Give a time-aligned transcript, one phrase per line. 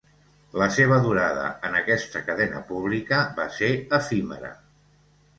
[0.59, 3.69] La seva durada en aquesta cadena pública va ser
[3.99, 4.51] efímera.